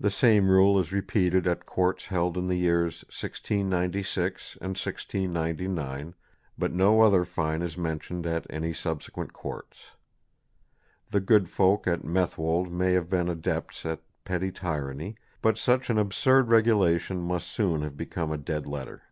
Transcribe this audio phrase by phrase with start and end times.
[0.00, 6.14] The same rule is repeated at courts held in the years 1696 and 1699,
[6.58, 9.92] but no other fine is mentioned at any subsequent courts.
[11.12, 15.98] The good folk at Methwold may have been adepts at petty tyranny, but such an
[15.98, 19.02] absurd regulation must soon have become a dead letter.